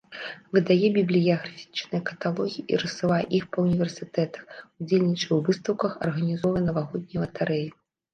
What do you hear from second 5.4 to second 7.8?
выстаўках, арганізоўвае навагоднія латарэі.